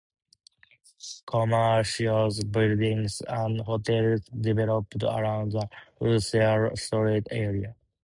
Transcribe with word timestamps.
Commercials 1.27 2.43
buildings 2.45 3.21
and 3.27 3.61
hotels 3.61 4.21
developed 4.35 5.03
around 5.03 5.51
the 5.51 5.69
Russell 5.99 6.75
Street 6.75 7.27
area. 7.29 7.75